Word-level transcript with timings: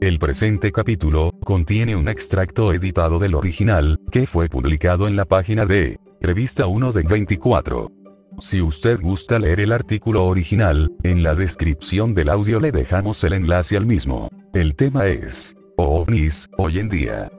El 0.00 0.20
presente 0.20 0.70
capítulo 0.70 1.32
contiene 1.42 1.96
un 1.96 2.08
extracto 2.08 2.72
editado 2.72 3.18
del 3.18 3.34
original, 3.34 3.98
que 4.12 4.28
fue 4.28 4.48
publicado 4.48 5.08
en 5.08 5.16
la 5.16 5.24
página 5.24 5.66
de 5.66 5.98
Revista 6.20 6.68
1 6.68 6.92
de 6.92 7.02
24. 7.02 7.90
Si 8.38 8.62
usted 8.62 9.00
gusta 9.00 9.40
leer 9.40 9.58
el 9.58 9.72
artículo 9.72 10.26
original, 10.26 10.92
en 11.02 11.24
la 11.24 11.34
descripción 11.34 12.14
del 12.14 12.28
audio 12.28 12.60
le 12.60 12.70
dejamos 12.70 13.24
el 13.24 13.32
enlace 13.32 13.76
al 13.76 13.86
mismo. 13.86 14.28
El 14.54 14.76
tema 14.76 15.08
es 15.08 15.56
OVNIs 15.76 16.48
hoy 16.58 16.78
en 16.78 16.88
día. 16.88 17.32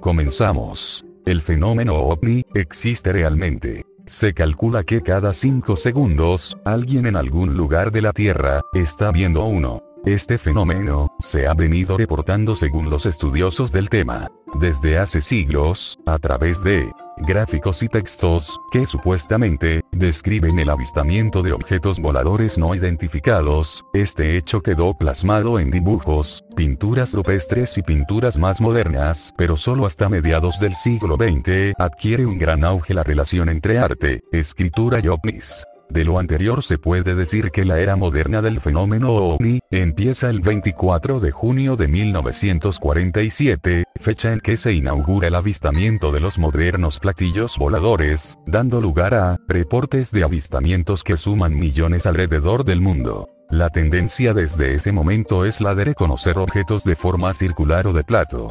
Comenzamos. 0.00 1.04
El 1.26 1.42
fenómeno 1.42 1.96
ovni 1.96 2.44
existe 2.54 3.12
realmente. 3.12 3.84
Se 4.06 4.32
calcula 4.32 4.84
que 4.84 5.02
cada 5.02 5.34
5 5.34 5.76
segundos, 5.76 6.56
alguien 6.64 7.04
en 7.04 7.16
algún 7.16 7.58
lugar 7.58 7.92
de 7.92 8.00
la 8.00 8.12
Tierra, 8.12 8.62
está 8.72 9.12
viendo 9.12 9.44
uno. 9.44 9.82
Este 10.06 10.38
fenómeno 10.38 11.16
se 11.18 11.48
ha 11.48 11.54
venido 11.54 11.98
reportando 11.98 12.54
según 12.54 12.90
los 12.90 13.06
estudiosos 13.06 13.72
del 13.72 13.88
tema, 13.88 14.28
desde 14.54 14.98
hace 14.98 15.20
siglos, 15.20 15.98
a 16.06 16.20
través 16.20 16.62
de 16.62 16.92
gráficos 17.16 17.82
y 17.82 17.88
textos, 17.88 18.56
que 18.70 18.86
supuestamente, 18.86 19.82
describen 19.90 20.60
el 20.60 20.70
avistamiento 20.70 21.42
de 21.42 21.50
objetos 21.50 21.98
voladores 21.98 22.56
no 22.56 22.76
identificados, 22.76 23.84
este 23.94 24.36
hecho 24.36 24.60
quedó 24.62 24.94
plasmado 24.94 25.58
en 25.58 25.72
dibujos, 25.72 26.44
pinturas 26.54 27.12
rupestres 27.12 27.76
y 27.76 27.82
pinturas 27.82 28.38
más 28.38 28.60
modernas, 28.60 29.34
pero 29.36 29.56
solo 29.56 29.86
hasta 29.86 30.08
mediados 30.08 30.60
del 30.60 30.76
siglo 30.76 31.16
XX 31.16 31.74
adquiere 31.78 32.26
un 32.26 32.38
gran 32.38 32.64
auge 32.64 32.94
la 32.94 33.02
relación 33.02 33.48
entre 33.48 33.80
arte, 33.80 34.22
escritura 34.30 35.00
y 35.02 35.08
ovnis. 35.08 35.66
De 35.88 36.04
lo 36.04 36.18
anterior 36.18 36.62
se 36.62 36.78
puede 36.78 37.14
decir 37.14 37.50
que 37.50 37.64
la 37.64 37.78
era 37.78 37.96
moderna 37.96 38.42
del 38.42 38.60
fenómeno 38.60 39.12
OVNI 39.12 39.60
empieza 39.70 40.28
el 40.30 40.40
24 40.40 41.20
de 41.20 41.30
junio 41.30 41.76
de 41.76 41.88
1947, 41.88 43.84
fecha 44.00 44.32
en 44.32 44.40
que 44.40 44.56
se 44.56 44.72
inaugura 44.72 45.28
el 45.28 45.34
avistamiento 45.34 46.12
de 46.12 46.20
los 46.20 46.38
modernos 46.38 47.00
platillos 47.00 47.56
voladores, 47.58 48.38
dando 48.46 48.80
lugar 48.80 49.14
a 49.14 49.36
reportes 49.48 50.10
de 50.10 50.24
avistamientos 50.24 51.04
que 51.04 51.16
suman 51.16 51.58
millones 51.58 52.06
alrededor 52.06 52.64
del 52.64 52.80
mundo. 52.80 53.28
La 53.48 53.70
tendencia 53.70 54.34
desde 54.34 54.74
ese 54.74 54.90
momento 54.90 55.44
es 55.44 55.60
la 55.60 55.76
de 55.76 55.84
reconocer 55.84 56.36
objetos 56.36 56.82
de 56.82 56.96
forma 56.96 57.32
circular 57.32 57.86
o 57.86 57.92
de 57.92 58.02
plato. 58.02 58.50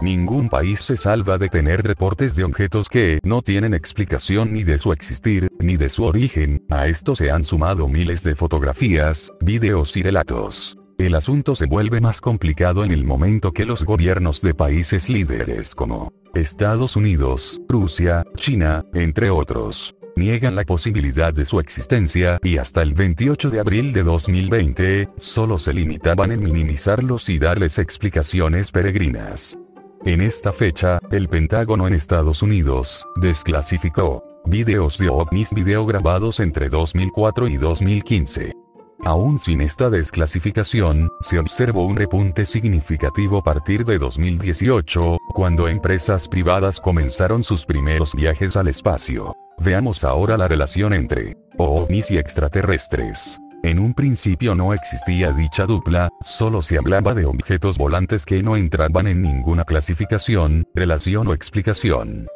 Ningún 0.00 0.48
país 0.48 0.80
se 0.80 0.96
salva 0.96 1.38
de 1.38 1.48
tener 1.48 1.82
reportes 1.82 2.34
de 2.34 2.42
objetos 2.42 2.88
que 2.88 3.20
no 3.22 3.42
tienen 3.42 3.74
explicación 3.74 4.52
ni 4.52 4.64
de 4.64 4.76
su 4.78 4.92
existir, 4.92 5.50
ni 5.60 5.76
de 5.76 5.88
su 5.88 6.02
origen, 6.02 6.64
a 6.68 6.88
esto 6.88 7.14
se 7.14 7.30
han 7.30 7.44
sumado 7.44 7.86
miles 7.88 8.24
de 8.24 8.34
fotografías, 8.34 9.32
videos 9.40 9.96
y 9.96 10.02
relatos. 10.02 10.76
El 10.98 11.14
asunto 11.14 11.54
se 11.54 11.66
vuelve 11.66 12.00
más 12.00 12.20
complicado 12.20 12.84
en 12.84 12.90
el 12.90 13.04
momento 13.04 13.52
que 13.52 13.64
los 13.64 13.84
gobiernos 13.84 14.42
de 14.42 14.54
países 14.54 15.08
líderes 15.08 15.76
como 15.76 16.12
Estados 16.34 16.96
Unidos, 16.96 17.60
Rusia, 17.68 18.24
China, 18.34 18.82
entre 18.94 19.30
otros, 19.30 19.94
niegan 20.16 20.56
la 20.56 20.64
posibilidad 20.64 21.32
de 21.32 21.44
su 21.44 21.60
existencia 21.60 22.38
y 22.42 22.58
hasta 22.58 22.82
el 22.82 22.94
28 22.94 23.50
de 23.50 23.60
abril 23.60 23.92
de 23.92 24.02
2020, 24.02 25.08
solo 25.18 25.56
se 25.58 25.72
limitaban 25.72 26.32
en 26.32 26.42
minimizarlos 26.42 27.28
y 27.28 27.38
darles 27.38 27.78
explicaciones 27.78 28.72
peregrinas. 28.72 29.56
En 30.06 30.20
esta 30.20 30.52
fecha, 30.52 30.98
el 31.10 31.30
Pentágono 31.30 31.86
en 31.86 31.94
Estados 31.94 32.42
Unidos 32.42 33.06
desclasificó 33.16 34.22
videos 34.44 34.98
de 34.98 35.08
ovnis 35.08 35.54
video 35.54 35.86
grabados 35.86 36.40
entre 36.40 36.68
2004 36.68 37.48
y 37.48 37.56
2015. 37.56 38.52
Aún 39.02 39.38
sin 39.38 39.62
esta 39.62 39.88
desclasificación, 39.88 41.08
se 41.22 41.38
observó 41.38 41.86
un 41.86 41.96
repunte 41.96 42.44
significativo 42.44 43.38
a 43.38 43.42
partir 43.42 43.86
de 43.86 43.96
2018, 43.96 45.16
cuando 45.32 45.68
empresas 45.68 46.28
privadas 46.28 46.80
comenzaron 46.80 47.42
sus 47.42 47.64
primeros 47.64 48.14
viajes 48.14 48.58
al 48.58 48.68
espacio. 48.68 49.34
Veamos 49.56 50.04
ahora 50.04 50.36
la 50.36 50.48
relación 50.48 50.92
entre 50.92 51.34
ovnis 51.56 52.10
y 52.10 52.18
extraterrestres. 52.18 53.40
En 53.64 53.78
un 53.78 53.94
principio 53.94 54.54
no 54.54 54.74
existía 54.74 55.32
dicha 55.32 55.64
dupla, 55.64 56.10
solo 56.20 56.60
se 56.60 56.76
hablaba 56.76 57.14
de 57.14 57.24
objetos 57.24 57.78
volantes 57.78 58.26
que 58.26 58.42
no 58.42 58.56
entraban 58.56 59.06
en 59.06 59.22
ninguna 59.22 59.64
clasificación, 59.64 60.68
relación 60.74 61.28
o 61.28 61.32
explicación. 61.32 62.26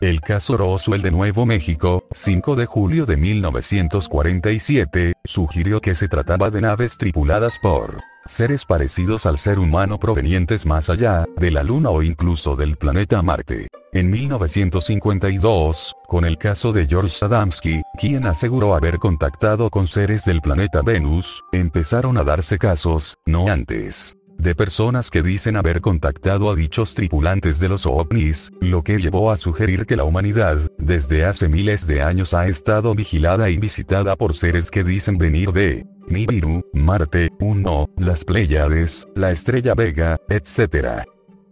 El 0.00 0.20
caso 0.20 0.56
Roswell 0.56 1.02
de 1.02 1.10
Nuevo 1.10 1.44
México, 1.44 2.06
5 2.12 2.54
de 2.54 2.66
julio 2.66 3.04
de 3.04 3.16
1947, 3.16 5.14
sugirió 5.24 5.80
que 5.80 5.96
se 5.96 6.06
trataba 6.06 6.50
de 6.50 6.60
naves 6.60 6.96
tripuladas 6.96 7.58
por 7.58 8.00
seres 8.24 8.64
parecidos 8.64 9.26
al 9.26 9.38
ser 9.38 9.58
humano 9.58 9.98
provenientes 9.98 10.66
más 10.66 10.88
allá 10.88 11.24
de 11.36 11.50
la 11.50 11.64
Luna 11.64 11.90
o 11.90 12.04
incluso 12.04 12.54
del 12.54 12.76
planeta 12.76 13.20
Marte. 13.22 13.66
En 13.92 14.10
1952, 14.10 15.94
con 16.06 16.24
el 16.24 16.36
caso 16.38 16.72
de 16.72 16.86
George 16.86 17.24
Adamski, 17.24 17.82
quien 17.98 18.26
aseguró 18.26 18.74
haber 18.74 18.98
contactado 18.98 19.70
con 19.70 19.86
seres 19.86 20.24
del 20.24 20.40
planeta 20.40 20.82
Venus, 20.82 21.42
empezaron 21.52 22.18
a 22.18 22.24
darse 22.24 22.58
casos, 22.58 23.16
no 23.26 23.48
antes, 23.48 24.16
de 24.38 24.54
personas 24.54 25.10
que 25.10 25.22
dicen 25.22 25.56
haber 25.56 25.80
contactado 25.80 26.50
a 26.50 26.54
dichos 26.54 26.94
tripulantes 26.94 27.58
de 27.58 27.68
los 27.68 27.86
ovnis, 27.86 28.50
lo 28.60 28.82
que 28.82 28.98
llevó 28.98 29.30
a 29.30 29.36
sugerir 29.36 29.86
que 29.86 29.96
la 29.96 30.04
humanidad, 30.04 30.58
desde 30.78 31.24
hace 31.24 31.48
miles 31.48 31.86
de 31.86 32.02
años 32.02 32.34
ha 32.34 32.48
estado 32.48 32.94
vigilada 32.94 33.48
y 33.50 33.56
visitada 33.56 34.16
por 34.16 34.34
seres 34.34 34.70
que 34.70 34.84
dicen 34.84 35.16
venir 35.16 35.52
de 35.52 35.86
Nibiru, 36.08 36.62
Marte, 36.72 37.30
Uno, 37.40 37.88
las 37.96 38.24
Pléyades, 38.24 39.08
la 39.14 39.30
estrella 39.30 39.74
Vega, 39.74 40.18
etc 40.28 41.06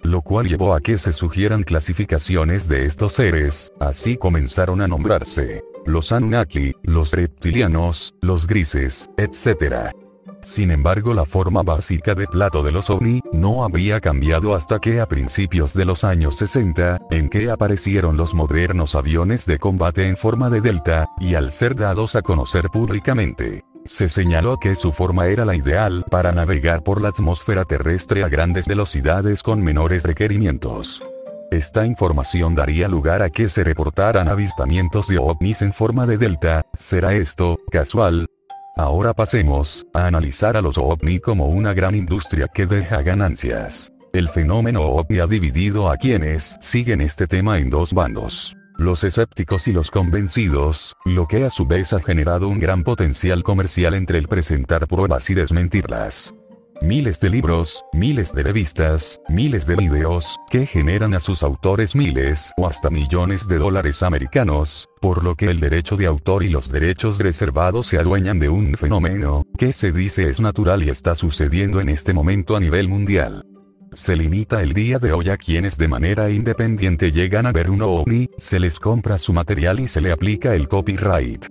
lo 0.04 0.22
cual 0.22 0.46
llevó 0.46 0.74
a 0.74 0.80
que 0.80 0.98
se 0.98 1.12
sugieran 1.12 1.64
clasificaciones 1.64 2.68
de 2.68 2.86
estos 2.86 3.14
seres, 3.14 3.72
así 3.80 4.16
comenzaron 4.16 4.80
a 4.80 4.86
nombrarse 4.86 5.64
los 5.86 6.12
Anunnaki, 6.12 6.72
los 6.82 7.12
reptilianos, 7.12 8.14
los 8.20 8.46
grises, 8.46 9.10
etc. 9.16 9.92
Sin 10.44 10.70
embargo 10.70 11.14
la 11.14 11.24
forma 11.24 11.62
básica 11.62 12.14
de 12.14 12.26
plato 12.26 12.62
de 12.62 12.70
los 12.70 12.90
OVNI 12.90 13.22
no 13.32 13.64
había 13.64 14.00
cambiado 14.00 14.54
hasta 14.54 14.78
que 14.78 15.00
a 15.00 15.06
principios 15.06 15.72
de 15.72 15.86
los 15.86 16.04
años 16.04 16.36
60, 16.36 17.00
en 17.10 17.30
que 17.30 17.50
aparecieron 17.50 18.18
los 18.18 18.34
modernos 18.34 18.94
aviones 18.94 19.46
de 19.46 19.58
combate 19.58 20.06
en 20.06 20.18
forma 20.18 20.50
de 20.50 20.60
delta, 20.60 21.06
y 21.18 21.34
al 21.34 21.50
ser 21.50 21.74
dados 21.74 22.14
a 22.14 22.22
conocer 22.22 22.68
públicamente, 22.68 23.64
se 23.86 24.08
señaló 24.08 24.58
que 24.58 24.74
su 24.74 24.92
forma 24.92 25.28
era 25.28 25.46
la 25.46 25.56
ideal 25.56 26.04
para 26.10 26.32
navegar 26.32 26.82
por 26.82 27.00
la 27.00 27.08
atmósfera 27.08 27.64
terrestre 27.64 28.22
a 28.22 28.28
grandes 28.28 28.66
velocidades 28.66 29.42
con 29.42 29.62
menores 29.62 30.04
requerimientos. 30.04 31.02
Esta 31.50 31.86
información 31.86 32.54
daría 32.54 32.88
lugar 32.88 33.22
a 33.22 33.30
que 33.30 33.48
se 33.48 33.64
reportaran 33.64 34.28
avistamientos 34.28 35.08
de 35.08 35.18
ovnis 35.18 35.62
en 35.62 35.72
forma 35.72 36.06
de 36.06 36.18
delta, 36.18 36.66
¿será 36.74 37.14
esto 37.14 37.58
casual? 37.70 38.26
Ahora 38.76 39.14
pasemos 39.14 39.86
a 39.94 40.06
analizar 40.06 40.56
a 40.56 40.60
los 40.60 40.78
ovni 40.78 41.20
como 41.20 41.46
una 41.46 41.72
gran 41.74 41.94
industria 41.94 42.48
que 42.48 42.66
deja 42.66 43.02
ganancias. 43.02 43.92
El 44.12 44.28
fenómeno 44.28 44.82
ovni 44.82 45.20
ha 45.20 45.26
dividido 45.26 45.90
a 45.90 45.96
quienes 45.96 46.56
siguen 46.60 47.00
este 47.00 47.26
tema 47.26 47.58
en 47.58 47.70
dos 47.70 47.92
bandos 47.92 48.56
los 48.76 49.04
escépticos 49.04 49.68
y 49.68 49.72
los 49.72 49.90
convencidos, 49.90 50.96
lo 51.04 51.26
que 51.26 51.44
a 51.44 51.50
su 51.50 51.66
vez 51.66 51.92
ha 51.92 52.00
generado 52.00 52.48
un 52.48 52.58
gran 52.58 52.82
potencial 52.82 53.42
comercial 53.42 53.94
entre 53.94 54.18
el 54.18 54.28
presentar 54.28 54.88
pruebas 54.88 55.30
y 55.30 55.34
desmentirlas. 55.34 56.33
Miles 56.84 57.18
de 57.18 57.30
libros, 57.30 57.82
miles 57.94 58.34
de 58.34 58.42
revistas, 58.42 59.18
miles 59.30 59.66
de 59.66 59.74
videos, 59.74 60.36
que 60.50 60.66
generan 60.66 61.14
a 61.14 61.20
sus 61.20 61.42
autores 61.42 61.96
miles 61.96 62.52
o 62.58 62.66
hasta 62.66 62.90
millones 62.90 63.48
de 63.48 63.56
dólares 63.56 64.02
americanos, 64.02 64.86
por 65.00 65.24
lo 65.24 65.34
que 65.34 65.46
el 65.46 65.60
derecho 65.60 65.96
de 65.96 66.04
autor 66.04 66.42
y 66.42 66.50
los 66.50 66.70
derechos 66.70 67.20
reservados 67.20 67.86
se 67.86 67.98
adueñan 67.98 68.38
de 68.38 68.50
un 68.50 68.74
fenómeno, 68.74 69.46
que 69.56 69.72
se 69.72 69.92
dice 69.92 70.28
es 70.28 70.40
natural 70.40 70.82
y 70.82 70.90
está 70.90 71.14
sucediendo 71.14 71.80
en 71.80 71.88
este 71.88 72.12
momento 72.12 72.54
a 72.54 72.60
nivel 72.60 72.88
mundial 72.88 73.46
se 73.94 74.16
limita 74.16 74.60
el 74.60 74.72
día 74.72 74.98
de 74.98 75.12
hoy 75.12 75.30
a 75.30 75.36
quienes 75.36 75.78
de 75.78 75.86
manera 75.86 76.28
independiente 76.28 77.12
llegan 77.12 77.46
a 77.46 77.52
ver 77.52 77.70
un 77.70 77.80
ovni, 77.80 78.28
se 78.38 78.58
les 78.58 78.80
compra 78.80 79.18
su 79.18 79.32
material 79.32 79.78
y 79.78 79.86
se 79.86 80.00
le 80.00 80.10
aplica 80.10 80.56
el 80.56 80.66
copyright. 80.66 81.46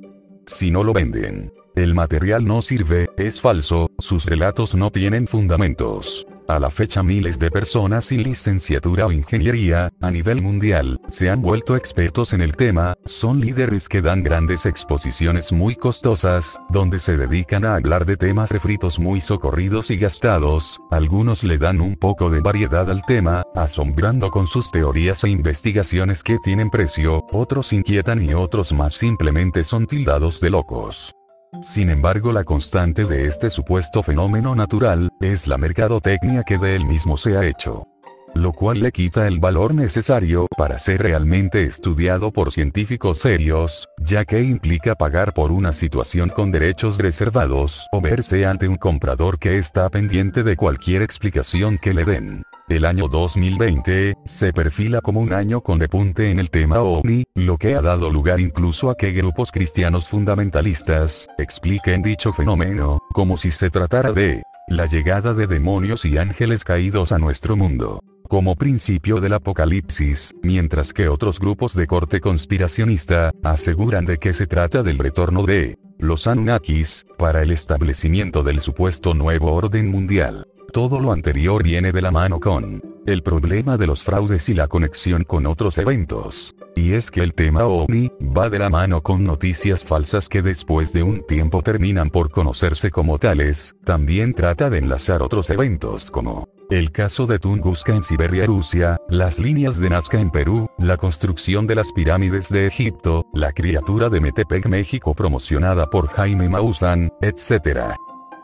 Si 0.45 0.69
no 0.69 0.83
lo 0.83 0.91
venden, 0.91 1.53
el 1.75 1.93
material 1.93 2.45
no 2.45 2.61
sirve, 2.61 3.09
es 3.17 3.41
falso, 3.41 3.89
sus 3.99 4.25
relatos 4.25 4.75
no 4.75 4.91
tienen 4.91 5.27
fundamentos. 5.27 6.25
A 6.47 6.59
la 6.59 6.69
fecha 6.69 7.01
miles 7.03 7.39
de 7.39 7.49
personas 7.49 8.05
sin 8.05 8.21
licenciatura 8.21 9.07
o 9.07 9.11
ingeniería, 9.11 9.89
a 10.01 10.11
nivel 10.11 10.41
mundial, 10.41 10.99
se 11.07 11.29
han 11.29 11.41
vuelto 11.41 11.77
expertos 11.77 12.33
en 12.33 12.41
el 12.41 12.55
tema, 12.55 12.95
son 13.05 13.39
líderes 13.39 13.87
que 13.87 14.01
dan 14.01 14.23
grandes 14.23 14.65
exposiciones 14.65 15.53
muy 15.53 15.75
costosas, 15.75 16.59
donde 16.69 16.99
se 16.99 17.15
dedican 17.15 17.63
a 17.63 17.75
hablar 17.75 18.05
de 18.05 18.17
temas 18.17 18.51
refritos 18.51 18.99
muy 18.99 19.21
socorridos 19.21 19.89
y 19.89 19.97
gastados, 19.97 20.81
algunos 20.91 21.45
le 21.45 21.57
dan 21.57 21.79
un 21.79 21.95
poco 21.95 22.29
de 22.29 22.41
variedad 22.41 22.91
al 22.91 23.03
tema, 23.05 23.43
asombrando 23.55 24.29
con 24.29 24.45
sus 24.45 24.69
teorías 24.69 25.23
e 25.23 25.29
investigaciones 25.29 26.23
que 26.23 26.39
tienen 26.39 26.69
precio, 26.69 27.25
otros 27.31 27.71
inquietan 27.71 28.21
y 28.21 28.33
otros 28.33 28.73
más 28.73 28.93
simplemente 28.93 29.63
son 29.63 29.87
tildados 29.87 30.41
de 30.41 30.49
locos. 30.49 31.15
Sin 31.61 31.89
embargo, 31.89 32.31
la 32.31 32.43
constante 32.43 33.05
de 33.05 33.27
este 33.27 33.49
supuesto 33.49 34.03
fenómeno 34.03 34.55
natural, 34.55 35.09
es 35.21 35.47
la 35.47 35.57
mercadotecnia 35.57 36.43
que 36.43 36.57
de 36.57 36.75
él 36.75 36.85
mismo 36.85 37.17
se 37.17 37.37
ha 37.37 37.45
hecho 37.45 37.87
lo 38.35 38.51
cual 38.51 38.79
le 38.79 38.91
quita 38.91 39.27
el 39.27 39.39
valor 39.39 39.73
necesario 39.73 40.47
para 40.57 40.79
ser 40.79 41.03
realmente 41.03 41.63
estudiado 41.63 42.31
por 42.31 42.51
científicos 42.51 43.19
serios, 43.19 43.89
ya 43.97 44.25
que 44.25 44.41
implica 44.41 44.95
pagar 44.95 45.33
por 45.33 45.51
una 45.51 45.73
situación 45.73 46.29
con 46.29 46.51
derechos 46.51 46.97
reservados 46.97 47.87
o 47.91 48.01
verse 48.01 48.45
ante 48.45 48.67
un 48.67 48.77
comprador 48.77 49.39
que 49.39 49.57
está 49.57 49.89
pendiente 49.89 50.43
de 50.43 50.55
cualquier 50.55 51.01
explicación 51.01 51.77
que 51.77 51.93
le 51.93 52.05
den. 52.05 52.43
El 52.69 52.85
año 52.85 53.07
2020 53.07 54.15
se 54.25 54.53
perfila 54.53 55.01
como 55.01 55.19
un 55.19 55.33
año 55.33 55.61
con 55.61 55.79
repunte 55.79 56.31
en 56.31 56.39
el 56.39 56.49
tema 56.49 56.79
OVNI, 56.79 57.25
lo 57.35 57.57
que 57.57 57.75
ha 57.75 57.81
dado 57.81 58.09
lugar 58.09 58.39
incluso 58.39 58.89
a 58.89 58.95
que 58.95 59.11
grupos 59.11 59.51
cristianos 59.51 60.07
fundamentalistas 60.07 61.27
expliquen 61.37 62.01
dicho 62.01 62.31
fenómeno, 62.31 62.99
como 63.13 63.37
si 63.37 63.51
se 63.51 63.69
tratara 63.69 64.13
de 64.13 64.43
la 64.69 64.85
llegada 64.85 65.33
de 65.33 65.45
demonios 65.45 66.05
y 66.05 66.17
ángeles 66.17 66.63
caídos 66.63 67.11
a 67.11 67.19
nuestro 67.19 67.57
mundo 67.57 68.01
como 68.33 68.55
principio 68.55 69.21
del 69.21 69.33
apocalipsis, 69.33 70.35
mientras 70.41 70.91
que 70.91 71.07
otros 71.07 71.39
grupos 71.39 71.75
de 71.75 71.85
corte 71.85 72.19
conspiracionista 72.19 73.31
aseguran 73.43 74.05
de 74.05 74.17
que 74.17 74.33
se 74.33 74.47
trata 74.47 74.81
del 74.81 74.97
retorno 74.97 75.43
de 75.43 75.77
los 75.99 76.25
Anunnakis 76.25 77.05
para 77.19 77.43
el 77.43 77.51
establecimiento 77.51 78.41
del 78.41 78.59
supuesto 78.59 79.13
nuevo 79.13 79.53
orden 79.53 79.87
mundial. 79.91 80.47
Todo 80.71 80.99
lo 80.99 81.11
anterior 81.11 81.61
viene 81.61 81.91
de 81.91 82.01
la 82.01 82.09
mano 82.09 82.39
con 82.39 82.81
el 83.05 83.21
problema 83.21 83.77
de 83.77 83.85
los 83.85 84.01
fraudes 84.01 84.49
y 84.49 84.55
la 84.55 84.67
conexión 84.67 85.25
con 85.25 85.45
otros 85.45 85.77
eventos. 85.77 86.55
Y 86.75 86.93
es 86.93 87.11
que 87.11 87.21
el 87.21 87.35
tema 87.35 87.65
OVNI 87.65 88.09
va 88.35 88.49
de 88.49 88.57
la 88.57 88.71
mano 88.71 89.03
con 89.03 89.23
noticias 89.23 89.83
falsas 89.83 90.27
que 90.27 90.41
después 90.41 90.91
de 90.91 91.03
un 91.03 91.23
tiempo 91.27 91.61
terminan 91.61 92.09
por 92.09 92.31
conocerse 92.31 92.89
como 92.89 93.19
tales, 93.19 93.75
también 93.83 94.33
trata 94.33 94.71
de 94.71 94.79
enlazar 94.79 95.21
otros 95.21 95.51
eventos 95.51 96.09
como 96.09 96.49
el 96.69 96.91
caso 96.91 97.25
de 97.25 97.39
Tunguska 97.39 97.93
en 97.93 98.03
Siberia, 98.03 98.45
Rusia, 98.45 98.97
las 99.09 99.39
líneas 99.39 99.79
de 99.79 99.89
Nazca 99.89 100.19
en 100.19 100.31
Perú, 100.31 100.69
la 100.77 100.97
construcción 100.97 101.67
de 101.67 101.75
las 101.75 101.91
pirámides 101.91 102.49
de 102.49 102.67
Egipto, 102.67 103.25
la 103.33 103.51
criatura 103.51 104.09
de 104.09 104.19
Metepec, 104.19 104.67
México 104.67 105.13
promocionada 105.13 105.89
por 105.89 106.07
Jaime 106.07 106.49
Maussan, 106.49 107.11
etc. 107.21 107.95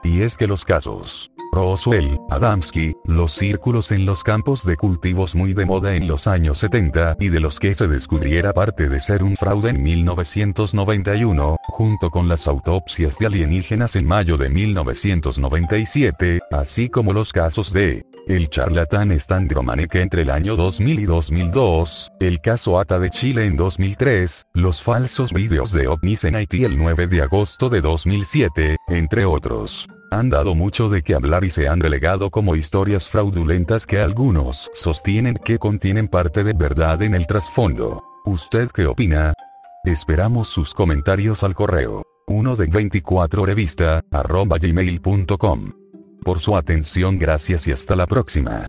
Y 0.04 0.21
es 0.21 0.38
que 0.38 0.48
los 0.48 0.66
casos 0.66 1.31
Roswell, 1.51 2.19
Adamski, 2.30 2.95
los 3.06 3.33
círculos 3.33 3.92
en 3.92 4.06
los 4.06 4.24
campos 4.24 4.66
de 4.66 4.75
cultivos 4.75 5.36
muy 5.36 5.54
de 5.54 5.66
moda 5.66 5.95
en 5.95 6.07
los 6.07 6.27
años 6.27 6.60
70 6.60 7.18
y 7.19 7.30
de 7.30 7.39
los 7.39 7.60
que 7.60 7.74
se 7.75 7.88
descubriera 7.88 8.54
parte 8.54 8.88
de 8.88 9.00
ser 9.00 9.24
un 9.24 9.36
fraude 9.36 9.69
en 9.69 9.81
1991, 9.81 11.57
junto 11.63 12.10
con 12.10 12.27
las 12.27 12.48
autopsias 12.48 13.18
de 13.18 13.25
alienígenas 13.25 13.95
en 13.95 14.06
mayo 14.06 14.38
de 14.38 14.50
1997, 14.50 16.42
así 16.51 16.89
como 16.89 17.13
los 17.13 17.33
casos 17.33 17.74
de 17.74 18.06
el 18.30 18.50
charlatán 18.50 19.12
Stan 19.14 19.48
que 19.90 20.02
entre 20.02 20.22
el 20.22 20.30
año 20.30 20.56
2000 20.56 21.00
y 21.00 21.06
2002, 21.06 22.12
el 22.20 22.40
caso 22.40 22.80
ATA 22.80 23.00
de 23.00 23.10
Chile 23.10 23.46
en 23.46 23.58
2003, 23.58 24.46
los 24.54 24.84
falsos 24.84 25.34
vídeos 25.34 25.74
de 25.74 25.88
ovnis 25.88 26.24
en 26.26 26.36
Haití 26.36 26.64
el 26.64 26.78
9 26.78 27.08
de 27.08 27.24
agosto 27.24 27.70
de 27.70 27.81
2007, 27.81 28.78
entre 28.88 29.26
otros. 29.26 29.88
Han 30.12 30.30
dado 30.30 30.54
mucho 30.54 30.90
de 30.90 31.02
qué 31.02 31.16
hablar 31.16 31.44
y 31.44 31.50
se 31.50 31.68
han 31.68 31.80
relegado 31.80 32.30
como 32.30 32.56
historias 32.56 33.10
fraudulentas 33.10 33.88
que 33.88 34.00
algunos 34.00 34.70
sostienen 34.76 35.36
que 35.36 35.58
contienen 35.58 36.08
parte 36.08 36.44
de 36.44 36.54
verdad 36.54 37.02
en 37.02 37.16
el 37.16 37.26
trasfondo. 37.26 38.04
¿Usted 38.26 38.70
qué 38.72 38.86
opina? 38.86 39.34
Esperamos 39.84 40.50
sus 40.50 40.74
comentarios 40.74 41.44
al 41.44 41.56
correo 41.56 42.04
1 42.28 42.56
de 42.56 42.68
24 42.68 43.46
revista 43.46 44.02
arroba 44.12 44.58
gmail.com. 44.60 45.79
Por 46.24 46.39
su 46.39 46.56
atención 46.56 47.18
gracias 47.18 47.68
y 47.68 47.71
hasta 47.71 47.95
la 47.95 48.07
próxima. 48.07 48.68